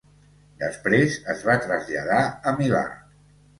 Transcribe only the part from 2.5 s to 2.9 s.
a Milà.